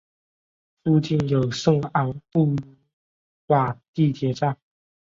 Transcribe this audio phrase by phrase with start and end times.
[0.83, 2.57] 附近有圣昂布鲁
[3.49, 4.57] 瓦地铁站。